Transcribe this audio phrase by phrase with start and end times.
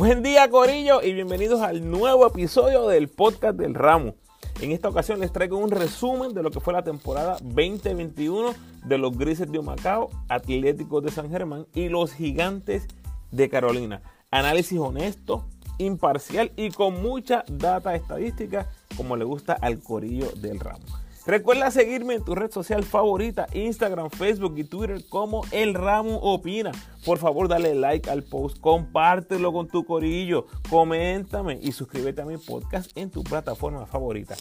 [0.00, 4.14] Buen día Corillo y bienvenidos al nuevo episodio del podcast del ramo.
[4.62, 8.54] En esta ocasión les traigo un resumen de lo que fue la temporada 2021
[8.86, 12.88] de los Grises de Humacao, Atléticos de San Germán y los Gigantes
[13.30, 14.00] de Carolina.
[14.30, 15.44] Análisis honesto,
[15.76, 20.86] imparcial y con mucha data estadística como le gusta al Corillo del ramo.
[21.26, 26.72] Recuerda seguirme en tu red social favorita, Instagram, Facebook y Twitter como El Ramo Opina.
[27.04, 32.38] Por favor, dale like al post, compártelo con tu corillo, coméntame y suscríbete a mi
[32.38, 34.34] podcast en tu plataforma favorita.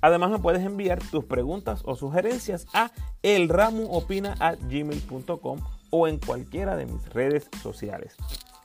[0.00, 2.90] Además, me puedes enviar tus preguntas o sugerencias a
[3.22, 5.60] elramoopina.gmail.com
[5.90, 8.16] o en cualquiera de mis redes sociales.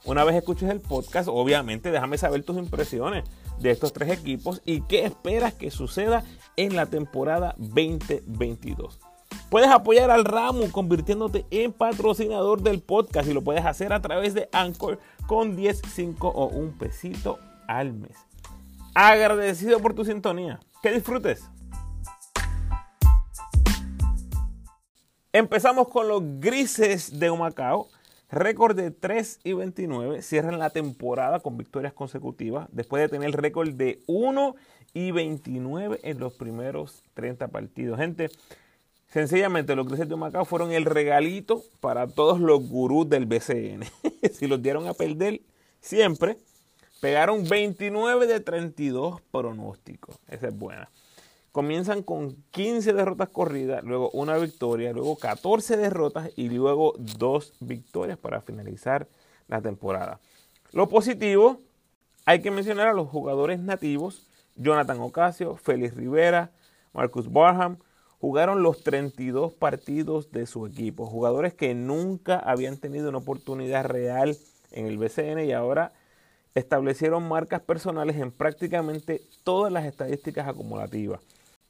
[0.06, 3.26] Una vez escuches el podcast, obviamente déjame saber tus impresiones
[3.60, 6.24] de estos tres equipos y qué esperas que suceda
[6.56, 9.00] en la temporada 2022.
[9.50, 14.34] Puedes apoyar al ramo convirtiéndote en patrocinador del podcast y lo puedes hacer a través
[14.34, 18.18] de Anchor con 10, 5 o un pesito al mes.
[18.96, 20.60] Agradecido por tu sintonía.
[20.82, 21.44] Que disfrutes.
[25.34, 27.90] Empezamos con los grises de Humacao
[28.32, 33.70] Récord de 3 y 29 cierran la temporada con victorias consecutivas después de tener récord
[33.70, 34.56] de 1
[34.94, 37.98] y 29 en los primeros 30 partidos.
[37.98, 38.30] Gente,
[39.08, 43.86] sencillamente los Grises de Macao fueron el regalito para todos los gurús del BCN.
[44.32, 45.42] si los dieron a perder
[45.82, 46.38] siempre,
[47.02, 50.20] pegaron 29 de 32 pronósticos.
[50.28, 50.90] Esa es buena.
[51.52, 58.18] Comienzan con 15 derrotas corridas, luego una victoria, luego 14 derrotas y luego dos victorias
[58.18, 59.08] para finalizar
[59.48, 60.20] la temporada.
[60.72, 61.62] Lo positivo,
[62.26, 66.52] hay que mencionar a los jugadores nativos, Jonathan Ocasio, Félix Rivera,
[66.94, 67.78] Marcus Barham,
[68.20, 74.38] jugaron los 32 partidos de su equipo, jugadores que nunca habían tenido una oportunidad real
[74.72, 75.94] en el BCN y ahora
[76.54, 81.22] establecieron marcas personales en prácticamente todas las estadísticas acumulativas.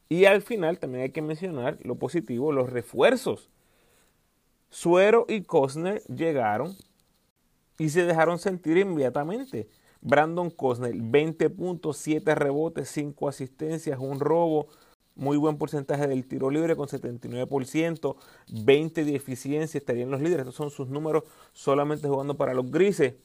[0.10, 3.50] Y al final también hay que mencionar lo positivo, los refuerzos.
[4.72, 6.76] Suero y Cosner llegaron
[7.78, 9.70] y se dejaron sentir inmediatamente.
[10.02, 14.68] Brandon Cosner, 20.7 rebotes, 5 asistencias, un robo,
[15.16, 18.16] muy buen porcentaje del tiro libre con 79%,
[18.64, 20.40] 20 de eficiencia, estarían los líderes.
[20.40, 23.16] Estos son sus números solamente jugando para los grises.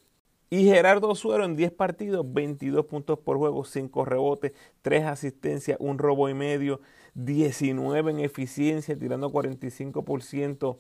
[0.55, 5.99] Y Gerardo Suero en 10 partidos, 22 puntos por juego, 5 rebotes, 3 asistencias, un
[5.99, 6.81] robo y medio,
[7.15, 10.77] 19 en eficiencia, tirando 45%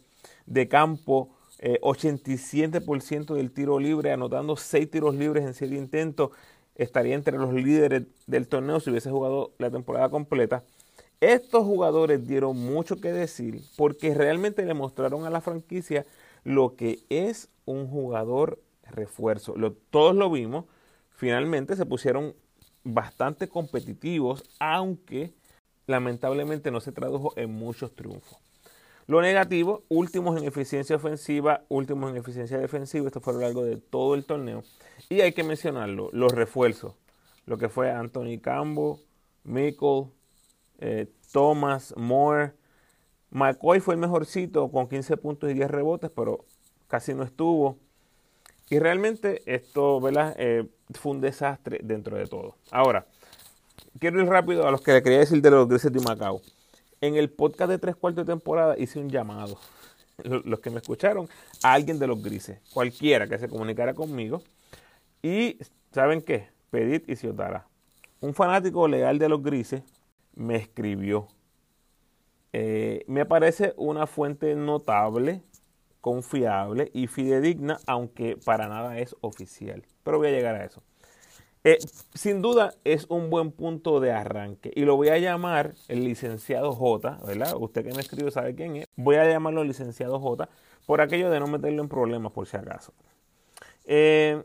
[0.47, 1.31] de campo,
[1.61, 6.31] 87% eh, del tiro libre, anotando 6 tiros libres en 7 intentos.
[6.77, 10.63] Estaría entre los líderes del torneo si hubiese jugado la temporada completa.
[11.21, 16.07] Estos jugadores dieron mucho que decir porque realmente le mostraron a la franquicia
[16.45, 19.55] lo que es un jugador refuerzo.
[19.91, 20.67] todos lo vimos.
[21.11, 22.35] Finalmente se pusieron
[22.83, 25.33] bastante competitivos, aunque
[25.87, 28.39] lamentablemente no se tradujo en muchos triunfos.
[29.07, 33.65] Lo negativo, últimos en eficiencia ofensiva, últimos en eficiencia defensiva, esto fue a lo largo
[33.65, 34.63] de todo el torneo.
[35.11, 36.95] Y hay que mencionarlo, los refuerzos,
[37.45, 39.01] lo que fue Anthony Cambo,
[39.45, 40.07] Michael,
[40.79, 42.53] eh, Thomas, Moore.
[43.31, 46.47] McCoy fue el mejorcito con 15 puntos y 10 rebotes, pero
[46.89, 47.79] casi no estuvo.
[48.71, 50.35] Y realmente esto ¿verdad?
[50.39, 52.57] Eh, fue un desastre dentro de todo.
[52.71, 53.07] Ahora,
[53.99, 56.41] quiero ir rápido a los que le quería decir de los grises de Macao.
[57.01, 59.59] En el podcast de tres cuartos de temporada hice un llamado.
[60.23, 61.29] Los que me escucharon,
[61.63, 64.43] a alguien de los grises, cualquiera que se comunicara conmigo.
[65.23, 65.59] Y,
[65.93, 66.49] ¿saben qué?
[66.71, 67.67] Pedid y Ciotara.
[68.21, 69.83] Un fanático legal de los grises
[70.35, 71.29] me escribió.
[72.53, 75.43] Eh, me parece una fuente notable
[76.05, 79.87] confiable y fidedigna, aunque para nada es oficial.
[80.03, 80.83] Pero voy a llegar a eso.
[81.65, 81.79] Eh,
[82.13, 86.75] sin duda es un buen punto de arranque y lo voy a llamar el licenciado
[86.75, 87.55] J, ¿verdad?
[87.59, 88.87] Usted que me escribe sabe quién es.
[88.97, 90.47] Voy a llamarlo licenciado J
[90.85, 92.93] por aquello de no meterlo en problemas por si acaso.
[93.87, 94.43] Eh,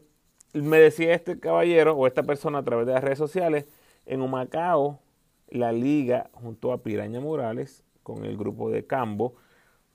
[0.54, 3.66] me decía este caballero o esta persona a través de las redes sociales,
[4.06, 5.02] en Humacao,
[5.50, 9.36] la liga junto a Piraña Morales con el grupo de Cambo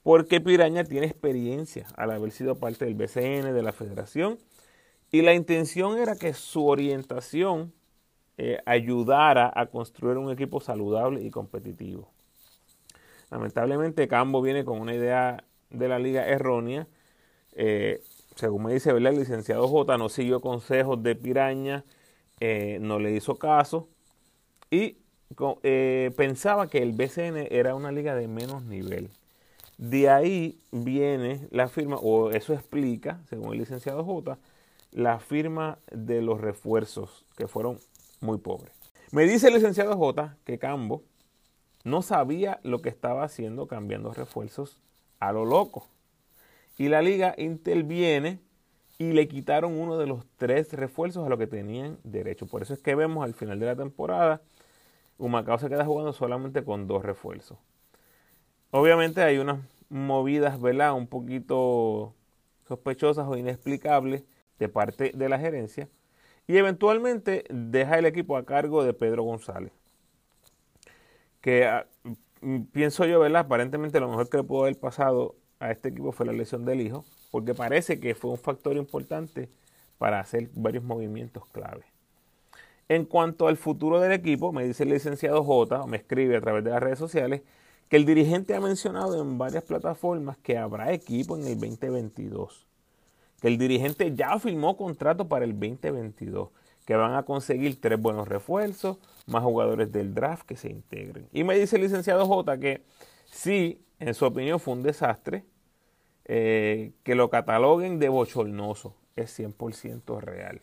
[0.05, 4.39] porque Piraña tiene experiencia al haber sido parte del BCN, de la federación,
[5.11, 7.73] y la intención era que su orientación
[8.37, 12.11] eh, ayudara a construir un equipo saludable y competitivo.
[13.31, 16.87] Lamentablemente Cambo viene con una idea de la liga errónea.
[17.53, 18.03] Eh,
[18.35, 21.85] según me dice el licenciado J no siguió consejos de Piraña,
[22.41, 23.89] eh, no le hizo caso
[24.71, 24.99] y
[26.17, 29.11] pensaba que el BCN era una liga de menos nivel.
[29.79, 34.39] De ahí viene la firma, o eso explica, según el licenciado J,
[34.93, 37.79] la firma de los refuerzos, que fueron
[38.21, 38.73] muy pobres.
[39.11, 41.03] Me dice el licenciado J que Cambo
[41.85, 44.81] no sabía lo que estaba haciendo cambiando refuerzos
[45.21, 45.87] a lo loco.
[46.79, 48.41] Y la liga interviene
[48.99, 52.47] y le quitaron uno de los tres refuerzos a lo que tenían derecho.
[52.47, 54.41] Por eso es que vemos al final de la temporada,
[55.19, 57.59] Humacao se queda jugando solamente con dos refuerzos.
[58.77, 60.95] Obviamente hay unas movidas, ¿verdad?
[60.95, 62.13] Un poquito
[62.67, 64.25] sospechosas o inexplicables
[64.59, 65.89] de parte de la gerencia.
[66.49, 69.71] Y eventualmente deja el equipo a cargo de Pedro González.
[71.41, 71.87] Que ah,
[72.73, 73.43] pienso yo, ¿verdad?
[73.43, 76.81] Aparentemente lo mejor que le pudo haber pasado a este equipo fue la lesión del
[76.81, 79.49] hijo porque parece que fue un factor importante
[79.99, 81.85] para hacer varios movimientos clave.
[82.89, 86.65] En cuanto al futuro del equipo, me dice el licenciado J, me escribe a través
[86.65, 87.43] de las redes sociales,
[87.89, 92.67] que el dirigente ha mencionado en varias plataformas que habrá equipo en el 2022,
[93.41, 96.49] que el dirigente ya firmó contrato para el 2022,
[96.85, 101.29] que van a conseguir tres buenos refuerzos, más jugadores del draft que se integren.
[101.33, 102.83] Y me dice el licenciado J que
[103.31, 105.45] sí, en su opinión fue un desastre,
[106.27, 110.63] eh, que lo cataloguen de bochornoso es 100% real.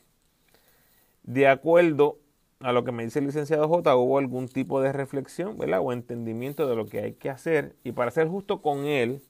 [1.23, 2.17] De acuerdo
[2.63, 5.79] a lo que me dice el licenciado J, hubo algún tipo de reflexión ¿verdad?
[5.81, 7.75] o entendimiento de lo que hay que hacer.
[7.83, 9.21] Y para ser justo con él,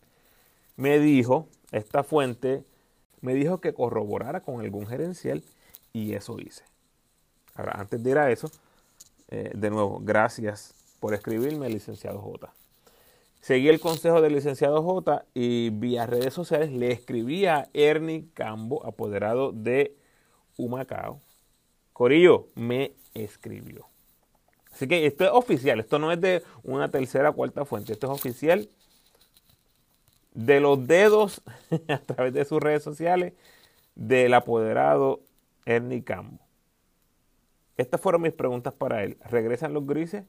[0.75, 2.63] me dijo, esta fuente,
[3.22, 5.44] me dijo que corroborara con algún gerencial
[5.94, 6.63] y eso hice.
[7.56, 8.50] Ahora, antes de ir a eso,
[9.30, 12.54] eh, de nuevo, gracias por escribirme, licenciado J.
[13.42, 18.86] Seguí el consejo del licenciado J y vía redes sociales le escribí a Ernie Cambo,
[18.86, 19.95] apoderado de
[20.57, 21.19] Humacao.
[21.92, 23.88] Corillo me escribió.
[24.72, 28.13] Así que esto es oficial, esto no es de una tercera cuarta fuente, esto es
[28.13, 28.69] oficial
[30.34, 31.42] de los dedos
[31.90, 33.34] a través de sus redes sociales
[33.96, 35.22] del apoderado
[35.66, 36.40] Ernie Cambo.
[37.78, 39.18] Estas fueron mis preguntas para él.
[39.30, 40.24] ¿Regresan los grises?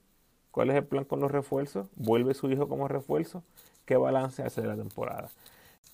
[0.50, 1.88] ¿Cuál es el plan con los refuerzos?
[1.96, 3.42] ¿Vuelve su hijo como refuerzo?
[3.84, 5.30] ¿Qué balance hace de la temporada?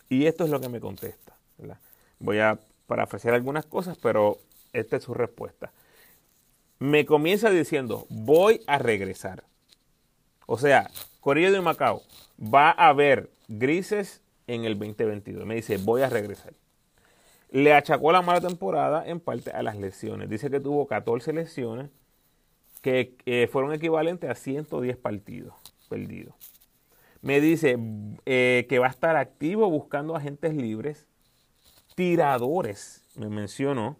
[0.08, 1.36] Y esto es lo que me contesta.
[2.18, 4.38] Voy a parafrasear algunas cosas, pero
[4.72, 5.72] esta es su respuesta.
[6.78, 9.44] Me comienza diciendo, voy a regresar.
[10.46, 10.90] O sea,
[11.20, 12.02] Corillo de Macao,
[12.40, 15.44] va a haber grises en el 2022.
[15.44, 16.54] Me dice, voy a regresar.
[17.50, 20.28] Le achacó la mala temporada en parte a las lesiones.
[20.28, 21.90] Dice que tuvo 14 lesiones
[22.82, 25.54] que fueron equivalentes a 110 partidos
[25.88, 26.34] perdidos.
[27.20, 27.76] Me dice
[28.26, 31.06] eh, que va a estar activo buscando agentes libres,
[31.96, 33.96] tiradores, me mencionó,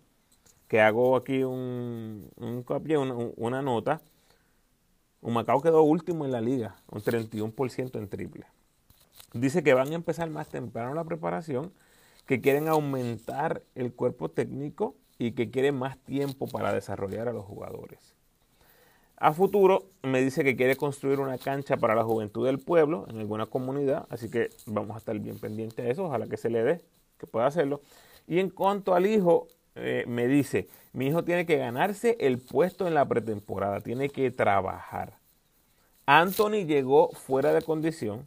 [0.69, 4.01] que hago aquí un, un una, una nota.
[5.23, 8.47] Macao quedó último en la liga, un 31% en triple.
[9.33, 11.73] Dice que van a empezar más temprano la preparación,
[12.27, 17.45] que quieren aumentar el cuerpo técnico y que quieren más tiempo para desarrollar a los
[17.45, 18.15] jugadores.
[19.17, 23.19] A futuro me dice que quiere construir una cancha para la juventud del pueblo en
[23.19, 26.63] alguna comunidad, así que vamos a estar bien pendientes de eso, ojalá que se le
[26.63, 26.81] dé,
[27.19, 27.81] que pueda hacerlo.
[28.29, 32.87] Y en cuanto al hijo, eh, me dice, mi hijo tiene que ganarse el puesto
[32.87, 35.15] en la pretemporada, tiene que trabajar.
[36.07, 38.27] Anthony llegó fuera de condición.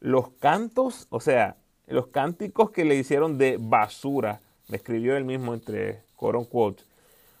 [0.00, 1.56] Los cantos, o sea,
[1.86, 6.86] los cánticos que le hicieron de basura, me escribió él mismo entre coron quotes,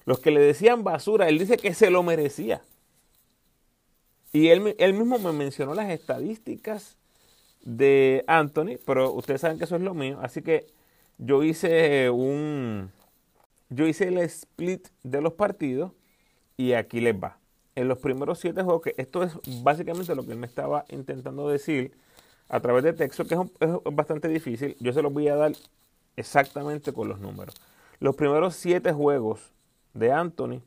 [0.04, 2.62] los que le decían basura, él dice que se lo merecía.
[4.32, 6.96] Y él, él mismo me mencionó las estadísticas
[7.62, 10.66] de Anthony, pero ustedes saben que eso es lo mío, así que
[11.18, 12.90] yo hice un
[13.70, 15.92] yo hice el split de los partidos
[16.56, 17.38] y aquí les va.
[17.74, 21.48] En los primeros siete juegos, que esto es básicamente lo que él me estaba intentando
[21.48, 21.92] decir
[22.48, 25.52] a través de texto, que es, es bastante difícil, yo se los voy a dar
[26.16, 27.56] exactamente con los números.
[27.98, 29.52] Los primeros siete juegos
[29.92, 30.60] de Anthony,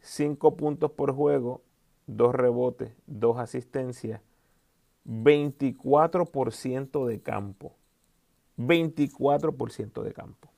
[0.00, 1.62] 5 puntos por juego,
[2.06, 4.20] 2 rebotes, 2 asistencias,
[5.06, 7.76] 24% de campo.
[8.58, 10.48] 24% de campo.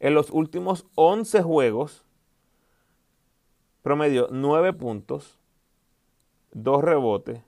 [0.00, 2.04] En los últimos 11 juegos,
[3.82, 5.38] promedio 9 puntos,
[6.52, 7.40] 2 rebotes,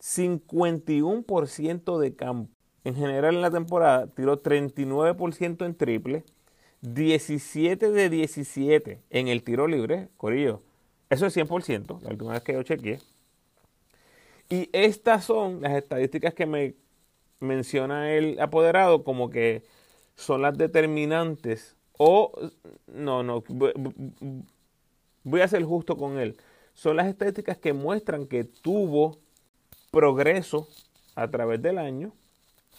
[0.00, 2.50] 51% de campo.
[2.84, 6.24] En general en la temporada tiró 39% en triple,
[6.80, 10.60] 17 de 17 en el tiro libre, Corillo.
[11.08, 12.98] Eso es 100%, la última vez que yo chequeé.
[14.48, 16.74] Y estas son las estadísticas que me
[17.42, 19.62] menciona el apoderado como que
[20.14, 21.76] son las determinantes.
[21.98, 22.32] O,
[22.86, 23.44] no, no,
[25.24, 26.36] voy a ser justo con él.
[26.74, 29.18] Son las estadísticas que muestran que tuvo
[29.90, 30.68] progreso
[31.14, 32.12] a través del año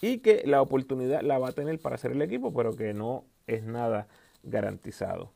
[0.00, 3.24] y que la oportunidad la va a tener para hacer el equipo, pero que no
[3.46, 4.08] es nada
[4.42, 5.30] garantizado.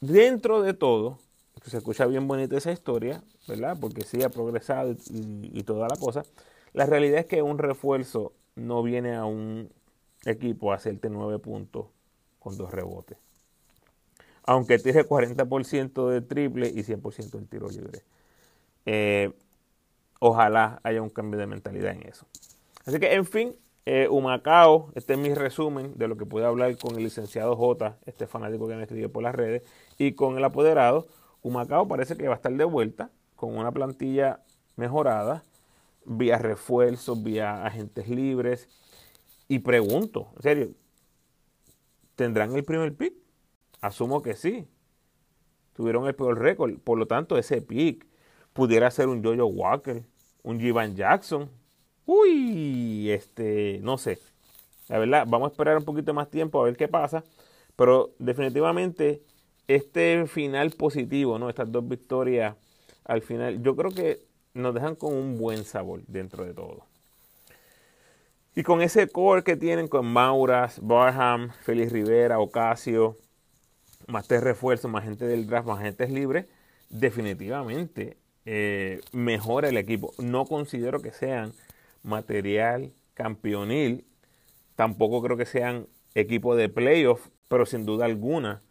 [0.00, 1.18] Dentro de todo,
[1.64, 3.76] se escucha bien bonita esa historia, ¿verdad?
[3.80, 6.24] Porque sí ha progresado y, y toda la cosa.
[6.76, 9.70] La realidad es que un refuerzo no viene a un
[10.26, 11.86] equipo a hacerte 9 puntos
[12.38, 13.16] con dos rebotes.
[14.44, 18.02] Aunque tire 40% de triple y 100% en tiro libre.
[18.84, 19.32] Eh,
[20.20, 22.26] ojalá haya un cambio de mentalidad en eso.
[22.84, 23.56] Así que, en fin,
[23.86, 27.96] eh, Humacao, este es mi resumen de lo que pude hablar con el licenciado J,
[28.04, 29.62] este fanático que me escribió por las redes,
[29.96, 31.06] y con el apoderado.
[31.40, 34.40] Humacao parece que va a estar de vuelta con una plantilla
[34.76, 35.42] mejorada,
[36.06, 38.68] vía refuerzos, vía agentes libres.
[39.48, 40.70] Y pregunto, en serio,
[42.14, 43.14] ¿tendrán el primer pick?
[43.80, 44.66] Asumo que sí.
[45.74, 46.78] Tuvieron el peor récord.
[46.78, 48.06] Por lo tanto, ese pick
[48.52, 50.04] pudiera ser un Jojo Walker,
[50.42, 51.50] un Jivan Jackson.
[52.06, 54.18] Uy, este, no sé.
[54.88, 57.24] La verdad, vamos a esperar un poquito más tiempo a ver qué pasa.
[57.76, 59.22] Pero definitivamente
[59.68, 61.50] este final positivo, ¿no?
[61.50, 62.56] Estas dos victorias
[63.04, 64.24] al final, yo creo que
[64.56, 66.86] nos dejan con un buen sabor dentro de todo.
[68.54, 73.18] Y con ese core que tienen con Mauras, Barham, Félix Rivera, Ocasio,
[74.06, 76.46] más tres refuerzos, más gente del draft, más agentes libres,
[76.88, 80.14] definitivamente eh, mejora el equipo.
[80.18, 81.52] No considero que sean
[82.02, 84.06] material campeonil,
[84.74, 88.62] tampoco creo que sean equipo de playoff, pero sin duda alguna,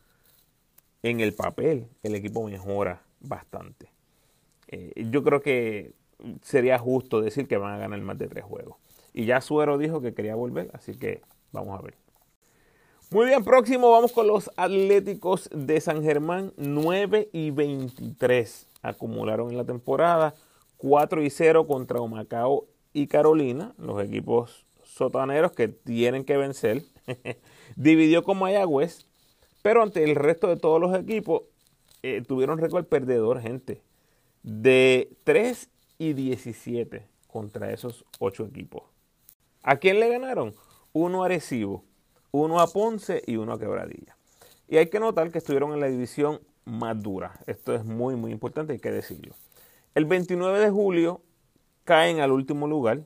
[1.03, 3.94] en el papel el equipo mejora bastante.
[4.67, 5.93] Eh, yo creo que
[6.41, 8.77] sería justo decir que van a ganar más de tres juegos.
[9.13, 11.95] Y ya Suero dijo que quería volver, así que vamos a ver.
[13.11, 19.57] Muy bien, próximo vamos con los Atléticos de San Germán, 9 y 23 acumularon en
[19.57, 20.35] la temporada,
[20.77, 26.83] 4 y 0 contra Humacao y Carolina, los equipos sotaneros que tienen que vencer.
[27.75, 29.05] Dividió con Mayagüez,
[29.61, 31.43] pero ante el resto de todos los equipos
[32.03, 33.81] eh, tuvieron récord perdedor, gente
[34.45, 38.83] de 3 y 17 contra esos 8 equipos.
[39.63, 40.53] ¿A quién le ganaron?
[40.93, 41.83] Uno a Arecibo,
[42.29, 44.15] uno a Ponce y uno a Quebradilla.
[44.67, 47.39] Y hay que notar que estuvieron en la división más dura.
[47.47, 49.33] Esto es muy, muy importante, hay que decirlo.
[49.95, 51.21] El 29 de julio
[51.83, 53.01] caen al último lugar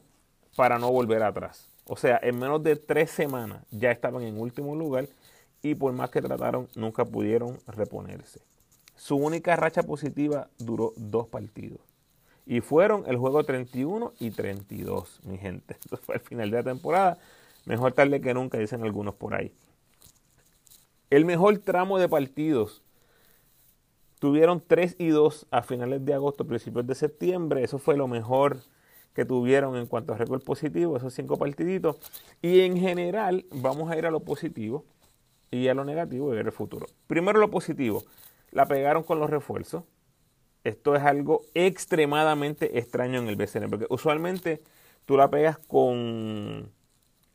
[0.58, 1.70] para no volver atrás.
[1.86, 5.08] O sea, en menos de tres semanas ya estaban en último lugar
[5.62, 8.42] y por más que trataron, nunca pudieron reponerse.
[9.00, 11.80] Su única racha positiva duró dos partidos.
[12.46, 15.78] Y fueron el juego 31 y 32, mi gente.
[15.80, 17.18] Esto fue el final de la temporada.
[17.66, 19.54] Mejor tarde que nunca, dicen algunos por ahí.
[21.10, 22.82] El mejor tramo de partidos
[24.20, 27.64] tuvieron 3 y 2 a finales de agosto, principios de septiembre.
[27.64, 28.58] Eso fue lo mejor
[29.14, 31.96] que tuvieron en cuanto a récord positivo, esos cinco partiditos.
[32.42, 34.84] Y en general, vamos a ir a lo positivo
[35.52, 36.88] y a lo negativo y ver el futuro.
[37.08, 38.04] Primero lo positivo
[38.52, 39.84] la pegaron con los refuerzos.
[40.64, 44.62] Esto es algo extremadamente extraño en el BCN, porque usualmente
[45.06, 46.72] tú la pegas con,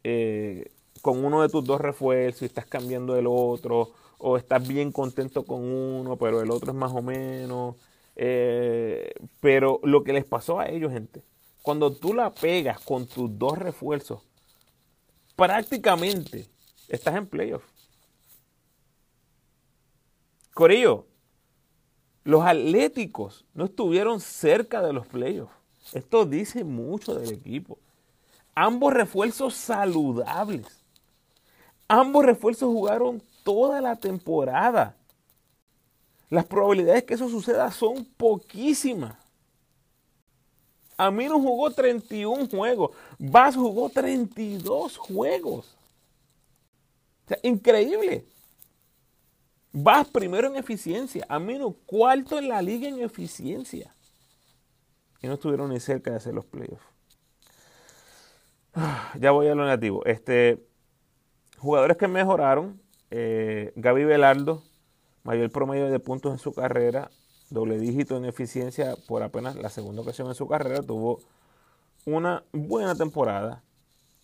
[0.04, 4.92] eh, con uno de tus dos refuerzos y estás cambiando el otro, o estás bien
[4.92, 7.76] contento con uno, pero el otro es más o menos.
[8.16, 11.25] Eh, pero lo que les pasó a ellos, gente,
[11.62, 14.23] cuando tú la pegas con tus dos refuerzos,
[15.37, 16.47] prácticamente
[16.88, 17.64] estás en playoff.
[20.54, 21.06] Corillo,
[22.23, 25.52] los atléticos no estuvieron cerca de los playoffs.
[25.92, 27.78] Esto dice mucho del equipo.
[28.54, 30.66] Ambos refuerzos saludables.
[31.88, 34.96] Ambos refuerzos jugaron toda la temporada.
[36.30, 39.16] Las probabilidades que eso suceda son poquísimas.
[40.96, 42.92] Amino jugó 31 juegos.
[43.18, 45.76] Vaz jugó 32 juegos.
[47.25, 48.25] O sea, increíble.
[49.76, 53.93] Vas primero en eficiencia, a menos cuarto en la liga en eficiencia.
[55.21, 56.87] Y no estuvieron ni cerca de hacer los playoffs.
[59.19, 60.04] Ya voy a lo negativo.
[60.04, 60.64] Este,
[61.59, 62.81] jugadores que mejoraron.
[63.11, 64.62] Eh, Gaby Velardo,
[65.25, 67.11] mayor promedio de puntos en su carrera,
[67.50, 71.21] doble dígito en eficiencia por apenas la segunda ocasión en su carrera, tuvo
[72.07, 73.64] una buena temporada.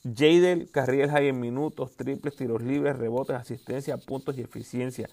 [0.05, 5.09] Jadel Carriel High en minutos, triples, tiros libres, rebotes, asistencia, puntos y eficiencia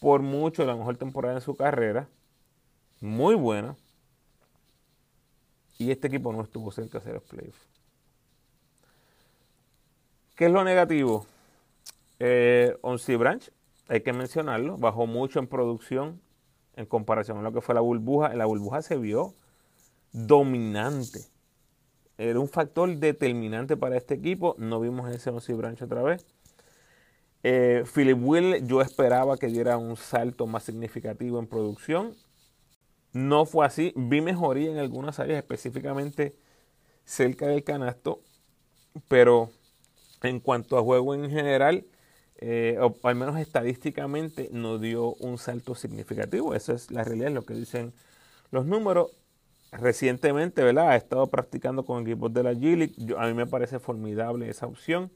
[0.00, 2.08] por mucho la mejor temporada de su carrera,
[3.00, 3.76] muy buena,
[5.78, 7.68] y este equipo no estuvo cerca de hacer los playoffs.
[10.34, 11.24] ¿Qué es lo negativo?
[12.18, 12.76] Eh,
[13.18, 13.50] Branch,
[13.88, 16.20] hay que mencionarlo, bajó mucho en producción
[16.76, 18.32] en comparación a lo que fue la burbuja.
[18.32, 19.34] En la burbuja se vio
[20.12, 21.20] dominante.
[22.18, 24.54] Era un factor determinante para este equipo.
[24.58, 26.26] No vimos ese Onsi Branch otra vez.
[27.42, 32.14] Eh, Philip Will, yo esperaba que diera un salto más significativo en producción.
[33.12, 33.92] No fue así.
[33.96, 36.36] Vi mejoría en algunas áreas, específicamente
[37.04, 38.22] cerca del canasto.
[39.08, 39.50] Pero
[40.22, 41.86] en cuanto a juego en general,
[42.38, 46.54] eh, al menos estadísticamente, no dio un salto significativo.
[46.54, 47.92] Esa es la realidad, lo que dicen
[48.50, 49.12] los números.
[49.72, 50.90] Recientemente, ¿verdad?
[50.90, 53.14] Ha estado practicando con equipos de la G League.
[53.16, 55.12] a mí me parece formidable esa opción.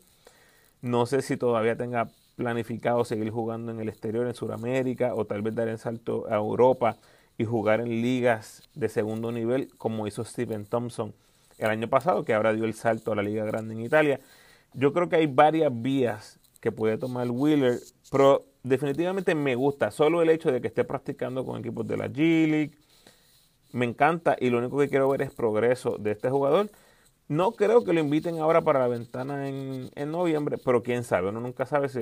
[0.84, 5.40] No sé si todavía tenga planificado seguir jugando en el exterior, en Sudamérica, o tal
[5.40, 6.98] vez dar el salto a Europa
[7.38, 11.14] y jugar en ligas de segundo nivel, como hizo Steven Thompson
[11.56, 14.20] el año pasado, que ahora dio el salto a la Liga Grande en Italia.
[14.74, 17.78] Yo creo que hay varias vías que puede tomar Wheeler,
[18.10, 22.08] pero definitivamente me gusta solo el hecho de que esté practicando con equipos de la
[22.08, 22.72] G League.
[23.72, 26.68] Me encanta y lo único que quiero ver es progreso de este jugador.
[27.28, 31.40] No creo que lo inviten ahora para la ventana en, noviembre, pero quién sabe, uno
[31.40, 32.00] nunca sabe si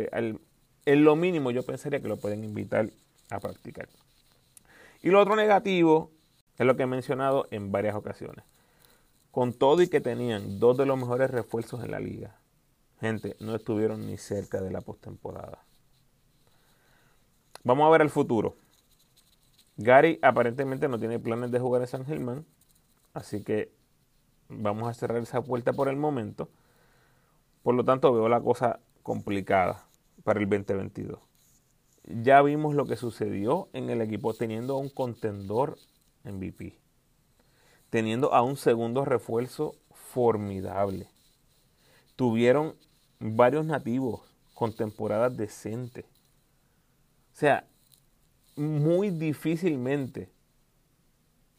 [0.85, 2.91] en lo mínimo yo pensaría que lo pueden invitar
[3.31, 3.88] a practicar.
[5.00, 6.11] Y lo otro negativo
[6.59, 8.45] es lo que he mencionado en varias ocasiones.
[9.31, 12.37] Con todo y que tenían dos de los mejores refuerzos en la liga,
[13.00, 15.64] gente, no estuvieron ni cerca de la postemporada.
[17.64, 18.57] Vamos a ver el futuro.
[19.76, 22.45] Gary aparentemente no tiene planes de jugar en San Germán,
[23.14, 23.73] así que
[24.61, 26.49] vamos a cerrar esa puerta por el momento.
[27.62, 29.87] Por lo tanto, veo la cosa complicada
[30.25, 31.18] para el 2022.
[32.04, 35.78] Ya vimos lo que sucedió en el equipo teniendo a un contendor
[36.25, 36.78] MVP,
[37.90, 41.09] teniendo a un segundo refuerzo formidable.
[42.16, 42.75] Tuvieron
[43.21, 44.21] varios nativos
[44.54, 46.04] con temporadas decentes.
[47.32, 47.66] O sea,
[48.56, 50.31] muy difícilmente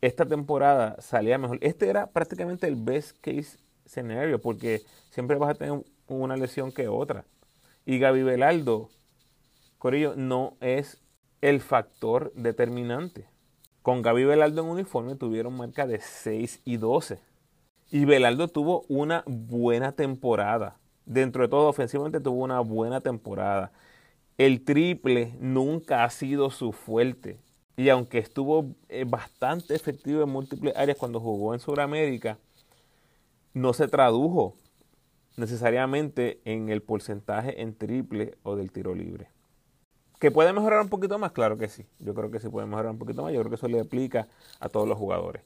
[0.03, 1.59] esta temporada salía mejor.
[1.61, 6.89] Este era prácticamente el best case scenario porque siempre vas a tener una lesión que
[6.89, 7.23] otra.
[7.85, 8.89] Y Gaby Velaldo,
[9.77, 11.01] Corillo, no es
[11.39, 13.29] el factor determinante.
[13.81, 17.19] Con Gaby Velaldo en uniforme tuvieron marca de 6 y 12.
[17.89, 20.75] Y Velaldo tuvo una buena temporada.
[21.05, 23.71] Dentro de todo, ofensivamente tuvo una buena temporada.
[24.37, 27.39] El triple nunca ha sido su fuerte.
[27.75, 32.37] Y aunque estuvo eh, bastante efectivo en múltiples áreas cuando jugó en Sudamérica,
[33.53, 34.55] no se tradujo
[35.37, 39.27] necesariamente en el porcentaje en triple o del tiro libre.
[40.19, 41.31] ¿Que puede mejorar un poquito más?
[41.31, 41.85] Claro que sí.
[41.99, 43.33] Yo creo que sí puede mejorar un poquito más.
[43.33, 44.27] Yo creo que eso le aplica
[44.59, 45.43] a todos los jugadores.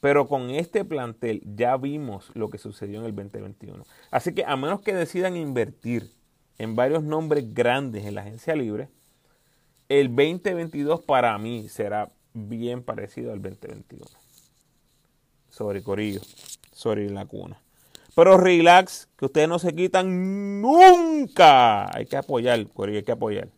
[0.00, 3.84] Pero con este plantel ya vimos lo que sucedió en el 2021.
[4.10, 6.10] Así que a menos que decidan invertir
[6.56, 8.88] en varios nombres grandes en la agencia libre,
[9.90, 14.06] el 2022 para mí será bien parecido al 2021.
[15.48, 16.20] Sorry, Corillo.
[16.72, 17.60] Sorry, la cuna.
[18.14, 21.94] Pero relax, que ustedes no se quitan nunca.
[21.94, 23.48] Hay que apoyar, Corillo, hay que apoyar.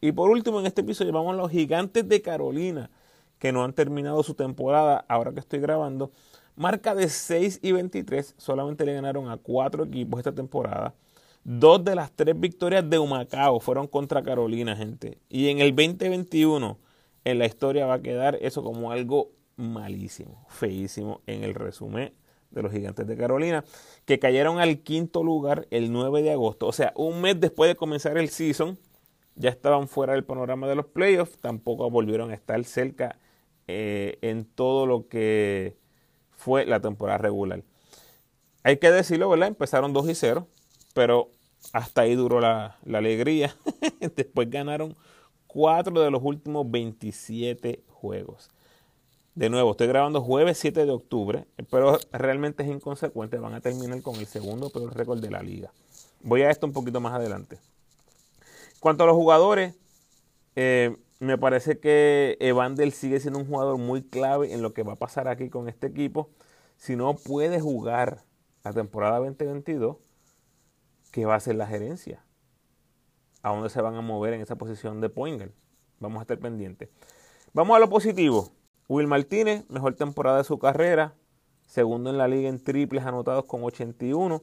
[0.00, 2.90] Y por último, en este episodio vamos a los gigantes de Carolina,
[3.38, 6.10] que no han terminado su temporada, ahora que estoy grabando.
[6.56, 10.94] Marca de 6 y 23, solamente le ganaron a cuatro equipos esta temporada.
[11.44, 15.18] Dos de las tres victorias de Humacao fueron contra Carolina, gente.
[15.28, 16.78] Y en el 2021,
[17.24, 22.14] en la historia va a quedar eso como algo malísimo, feísimo en el resumen
[22.50, 23.62] de los gigantes de Carolina,
[24.06, 26.66] que cayeron al quinto lugar el 9 de agosto.
[26.66, 28.78] O sea, un mes después de comenzar el season,
[29.34, 33.18] ya estaban fuera del panorama de los playoffs, tampoco volvieron a estar cerca
[33.66, 35.76] eh, en todo lo que
[36.30, 37.62] fue la temporada regular.
[38.62, 39.48] Hay que decirlo, ¿verdad?
[39.48, 40.48] Empezaron 2 y 0,
[40.94, 41.30] pero
[41.72, 43.54] hasta ahí duró la, alegría.
[44.16, 44.96] Después ganaron
[45.48, 48.50] 4 de los últimos 27 juegos.
[49.34, 53.36] De nuevo, estoy grabando jueves 7 de octubre, pero realmente es inconsecuente.
[53.38, 55.72] Van a terminar con el segundo peor récord de la liga.
[56.22, 57.58] Voy a esto un poquito más adelante.
[58.78, 59.74] Cuanto a los jugadores,
[60.54, 64.92] eh, me parece que Evander sigue siendo un jugador muy clave en lo que va
[64.92, 66.30] a pasar aquí con este equipo.
[66.76, 68.22] Si no puede jugar
[68.62, 69.96] la temporada 2022,
[71.14, 72.24] qué va a hacer la gerencia,
[73.40, 75.52] a dónde se van a mover en esa posición de Poingal.
[76.00, 76.88] Vamos a estar pendientes.
[77.52, 78.50] Vamos a lo positivo.
[78.88, 81.14] Will Martínez, mejor temporada de su carrera,
[81.68, 84.42] segundo en la liga en triples anotados con 81.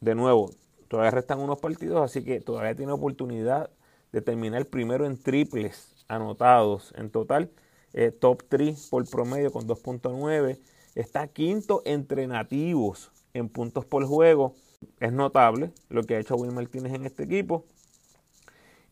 [0.00, 0.52] De nuevo,
[0.86, 3.68] todavía restan unos partidos, así que todavía tiene oportunidad
[4.12, 7.50] de terminar primero en triples anotados en total.
[7.94, 10.60] Eh, top 3 por promedio con 2.9.
[10.94, 14.54] Está quinto entre nativos en puntos por juego
[15.00, 17.64] es notable lo que ha hecho Will Martínez en este equipo.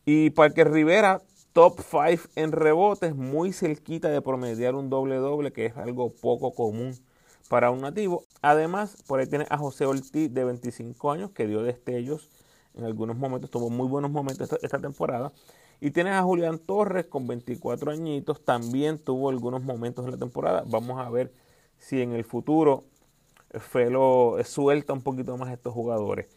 [0.05, 1.22] Y Parker Rivera,
[1.53, 6.94] top 5 en rebotes, muy cerquita de promediar un doble-doble, que es algo poco común
[7.48, 8.24] para un nativo.
[8.40, 12.31] Además, por ahí tiene a José Ortiz, de 25 años, que dio destellos
[12.74, 15.33] en algunos momentos, tuvo muy buenos momentos esta, temporada.
[15.81, 20.64] Y tienes a Julián Torres con 24 añitos, también tuvo algunos momentos en la temporada.
[20.66, 21.33] Vamos a ver
[21.79, 22.85] si en el futuro
[23.50, 26.28] Felo suelta un poquito más estos jugadores.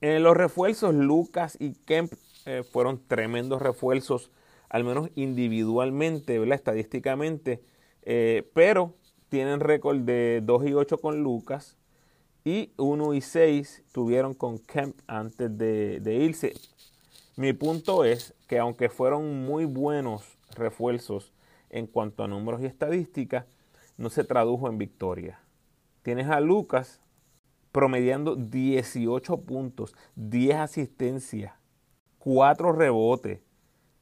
[0.00, 2.12] En los refuerzos, Lucas y Kemp
[2.44, 4.32] eh, fueron tremendos refuerzos,
[4.68, 7.62] al menos individualmente, estadísticamente,
[8.02, 8.94] eh, pero
[9.28, 11.76] tienen récord de 2 y 8 con Lucas
[12.44, 16.52] y 1 y 6 tuvieron con Kemp antes de, de irse.
[17.36, 21.32] Mi punto es que aunque fueron muy buenos refuerzos
[21.70, 23.46] en cuanto a números y estadísticas,
[23.96, 25.41] no se tradujo en victoria.
[26.02, 27.00] Tienes a Lucas
[27.70, 31.54] promediando 18 puntos, 10 asistencias,
[32.18, 33.40] 4 rebotes,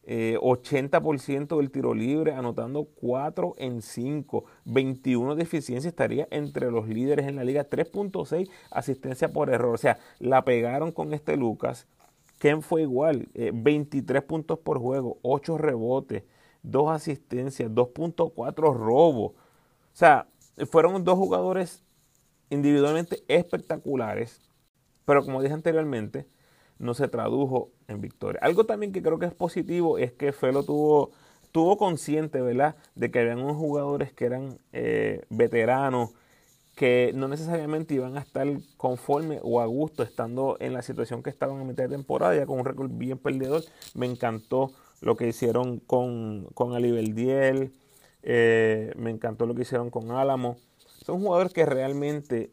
[0.06, 6.88] 80% eh, del tiro libre, anotando 4 en 5, 21 de eficiencia, estaría entre los
[6.88, 9.74] líderes en la liga, 3.6 asistencia por error.
[9.74, 11.86] O sea, la pegaron con este Lucas.
[12.38, 16.24] Ken fue igual, 23 eh, puntos por juego, 8 rebotes,
[16.62, 19.32] 2 asistencias, 2.4 robos.
[19.32, 19.36] O
[19.92, 20.26] sea,
[20.66, 21.84] fueron dos jugadores
[22.50, 24.40] individualmente espectaculares,
[25.04, 26.26] pero como dije anteriormente,
[26.78, 28.40] no se tradujo en victoria.
[28.42, 31.10] Algo también que creo que es positivo es que Felo tuvo,
[31.52, 36.10] tuvo consciente, ¿verdad?, de que habían unos jugadores que eran eh, veteranos,
[36.74, 38.46] que no necesariamente iban a estar
[38.78, 42.46] conforme o a gusto estando en la situación que estaban en mitad de temporada, ya
[42.46, 43.62] con un récord bien perdedor.
[43.94, 47.74] Me encantó lo que hicieron con, con Alibeldiel,
[48.22, 50.56] eh, me encantó lo que hicieron con Álamo.
[51.10, 52.52] Son jugadores que realmente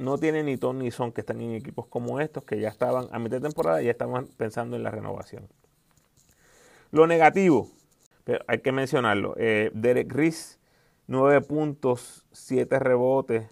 [0.00, 3.06] no tienen ni ton ni son que están en equipos como estos, que ya estaban
[3.12, 5.48] a mitad de temporada y ya estaban pensando en la renovación.
[6.90, 7.70] Lo negativo,
[8.24, 9.34] pero hay que mencionarlo.
[9.36, 10.58] Eh, Derek Riz,
[11.06, 13.46] 9 puntos, 7 rebotes,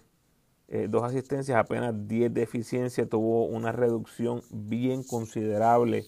[0.67, 3.07] eh, 2 asistencias, apenas 10 de eficiencia.
[3.07, 6.03] Tuvo una reducción bien considerable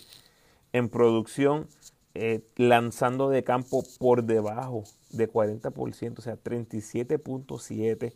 [0.74, 1.70] en producción,
[2.16, 8.14] eh, lanzando de campo por debajo de 40%, o sea, 37.7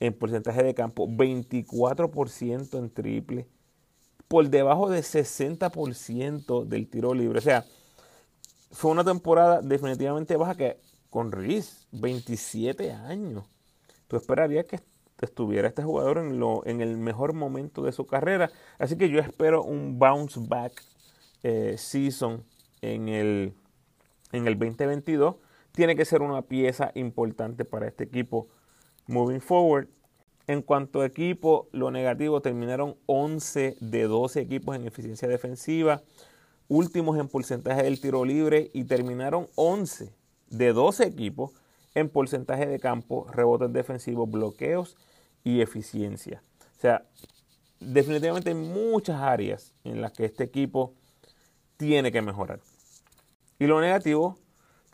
[0.00, 3.48] en porcentaje de campo, 24% en triple,
[4.28, 7.38] por debajo de 60% del tiro libre.
[7.38, 7.64] O sea,
[8.72, 10.78] fue una temporada definitivamente baja que
[11.10, 13.44] con Riz, 27 años.
[14.08, 14.80] Tú esperarías que
[15.20, 18.50] estuviera este jugador en, lo, en el mejor momento de su carrera.
[18.78, 20.82] Así que yo espero un bounce back
[21.42, 22.44] eh, season
[22.82, 23.54] en el,
[24.32, 25.36] en el 2022.
[25.72, 28.48] Tiene que ser una pieza importante para este equipo
[29.06, 29.88] Moving forward,
[30.46, 36.02] en cuanto a equipo, lo negativo terminaron 11 de 12 equipos en eficiencia defensiva,
[36.68, 40.12] últimos en porcentaje del tiro libre y terminaron 11
[40.50, 41.52] de 12 equipos
[41.94, 44.96] en porcentaje de campo, rebotes defensivos, bloqueos
[45.44, 46.42] y eficiencia.
[46.76, 47.06] O sea,
[47.80, 50.94] definitivamente hay muchas áreas en las que este equipo
[51.76, 52.60] tiene que mejorar.
[53.58, 54.38] Y lo negativo,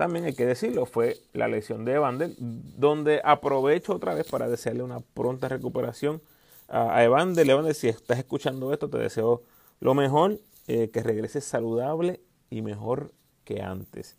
[0.01, 4.83] también hay que decirlo, fue la lesión de Evander, donde aprovecho otra vez para desearle
[4.83, 6.23] una pronta recuperación
[6.69, 7.51] a Evander.
[7.51, 9.43] Evander, si estás escuchando esto, te deseo
[9.79, 13.13] lo mejor, eh, que regreses saludable y mejor
[13.45, 14.17] que antes.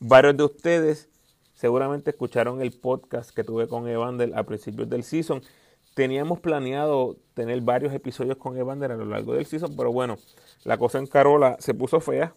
[0.00, 1.08] Varios de ustedes
[1.54, 5.42] seguramente escucharon el podcast que tuve con Evander a principios del season.
[5.94, 10.18] Teníamos planeado tener varios episodios con Evander a lo largo del season, pero bueno,
[10.64, 12.34] la cosa en Carola se puso fea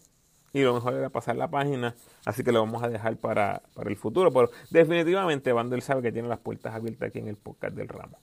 [0.53, 3.97] y lo mejor era pasar la página, así que lo vamos a dejar para, el
[3.97, 4.31] futuro.
[4.31, 8.19] Pero definitivamente Vandel sabe que tiene las puertas abiertas aquí en el podcast del ramo.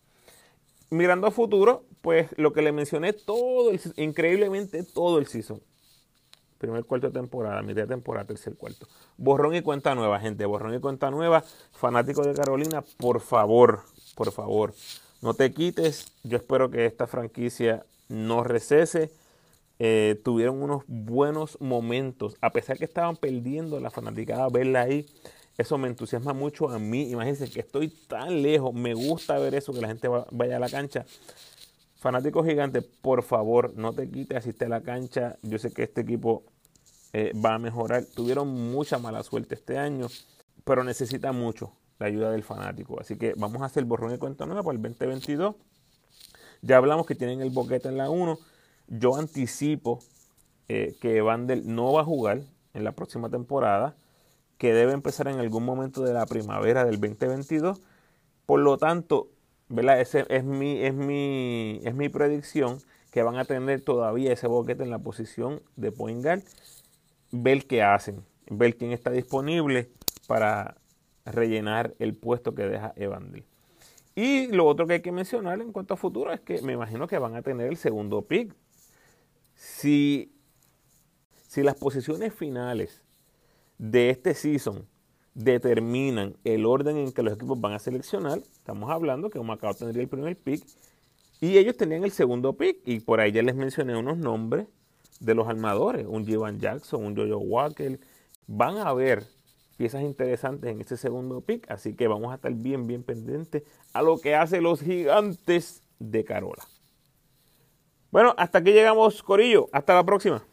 [0.91, 5.61] Mirando a futuro, pues lo que le mencioné todo, el, increíblemente todo el season.
[6.59, 8.87] Primer cuarto de temporada, mitad de temporada, tercer cuarto.
[9.17, 10.45] Borrón y cuenta nueva, gente.
[10.45, 11.43] Borrón y cuenta nueva.
[11.73, 13.81] Fanático de Carolina, por favor,
[14.15, 14.75] por favor,
[15.23, 16.13] no te quites.
[16.23, 19.11] Yo espero que esta franquicia no recese
[19.83, 25.07] eh, tuvieron unos buenos momentos, a pesar que estaban perdiendo la fanaticada, verla ahí,
[25.57, 27.11] eso me entusiasma mucho a mí.
[27.11, 30.69] Imagínense que estoy tan lejos, me gusta ver eso, que la gente vaya a la
[30.69, 31.07] cancha.
[31.97, 35.39] Fanático gigante, por favor, no te quites, asiste a la cancha.
[35.41, 36.45] Yo sé que este equipo
[37.15, 38.05] eh, va a mejorar.
[38.05, 40.09] Tuvieron mucha mala suerte este año,
[40.63, 43.01] pero necesita mucho la ayuda del fanático.
[43.01, 45.55] Así que vamos a hacer borrón y cuenta nueva para el 2022.
[46.61, 48.39] Ya hablamos que tienen el boquete en la 1
[48.91, 50.01] yo anticipo
[50.69, 52.43] eh, que Vandel no va a jugar
[52.75, 53.97] en la próxima temporada,
[54.59, 57.81] que debe empezar en algún momento de la primavera del 2022.
[58.45, 59.29] Por lo tanto,
[59.69, 60.01] ¿verdad?
[60.01, 62.79] Es mi, es mi, es mi predicción
[63.11, 66.25] que van a tener todavía ese boquete en la posición de point
[67.33, 69.89] ver qué hacen, ver quién está disponible
[70.27, 70.77] para
[71.25, 73.45] rellenar el puesto que deja Evandel.
[74.15, 77.07] Y lo otro que hay que mencionar en cuanto a futuro es que me imagino
[77.07, 78.55] que van a tener el segundo pick
[79.61, 80.33] si,
[81.47, 83.03] si las posiciones finales
[83.77, 84.89] de este season
[85.35, 90.03] determinan el orden en que los equipos van a seleccionar, estamos hablando que Macao tendría
[90.03, 90.65] el primer pick
[91.43, 94.67] y ellos tenían el segundo pick y por ahí ya les mencioné unos nombres
[95.21, 98.01] de los armadores, un Jivan Jackson, un Jojo Walker,
[98.47, 99.27] van a haber
[99.77, 104.01] piezas interesantes en ese segundo pick, así que vamos a estar bien, bien pendientes a
[104.01, 106.65] lo que hacen los gigantes de Carola.
[108.11, 109.69] Bueno, hasta aquí llegamos, Corillo.
[109.73, 110.50] Hasta la próxima.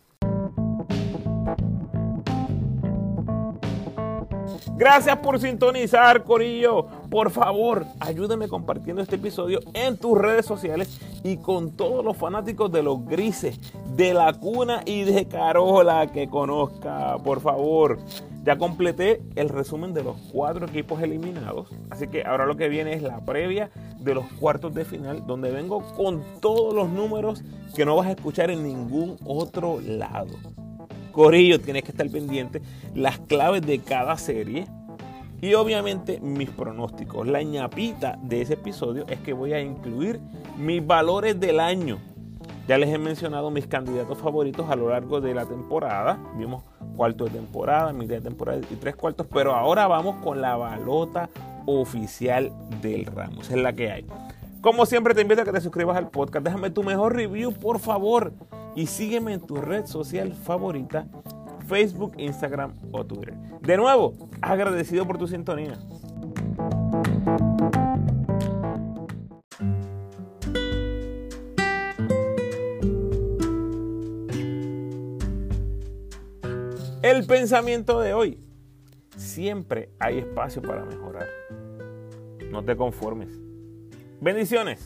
[4.78, 6.86] Gracias por sintonizar, Corillo.
[7.10, 12.72] Por favor, ayúdame compartiendo este episodio en tus redes sociales y con todos los fanáticos
[12.72, 13.60] de los grises,
[13.96, 17.18] de la cuna y de Carola que conozca.
[17.24, 17.98] Por favor,
[18.44, 21.70] ya completé el resumen de los cuatro equipos eliminados.
[21.90, 25.50] Así que ahora lo que viene es la previa de los cuartos de final, donde
[25.50, 27.44] vengo con todos los números
[27.76, 30.36] que no vas a escuchar en ningún otro lado.
[31.18, 32.62] Corillo, tienes que estar pendiente
[32.94, 34.68] las claves de cada serie
[35.42, 37.26] y obviamente mis pronósticos.
[37.26, 40.20] La ñapita de ese episodio es que voy a incluir
[40.60, 41.98] mis valores del año.
[42.68, 46.20] Ya les he mencionado mis candidatos favoritos a lo largo de la temporada.
[46.38, 46.64] Vimos
[46.96, 51.32] cuarto de temporada, media de temporada y tres cuartos, pero ahora vamos con la balota
[51.66, 53.50] oficial del Ramos.
[53.50, 54.06] Es la que hay.
[54.62, 56.44] Como siempre te invito a que te suscribas al podcast.
[56.44, 58.34] Déjame tu mejor review, por favor
[58.78, 61.08] y sígueme en tu red social favorita,
[61.68, 63.34] Facebook, Instagram o Twitter.
[63.62, 65.80] De nuevo, agradecido por tu sintonía.
[77.02, 78.44] El pensamiento de hoy.
[79.16, 81.26] Siempre hay espacio para mejorar.
[82.52, 83.47] No te conformes.
[84.20, 84.80] Bendiciones.